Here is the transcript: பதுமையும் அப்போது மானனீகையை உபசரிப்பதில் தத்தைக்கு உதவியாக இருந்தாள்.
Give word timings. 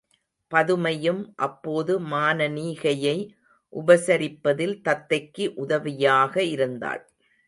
பதுமையும் 0.51 1.19
அப்போது 1.37 1.99
மானனீகையை 2.05 3.15
உபசரிப்பதில் 3.73 4.75
தத்தைக்கு 4.81 5.45
உதவியாக 5.55 6.43
இருந்தாள். 6.45 7.03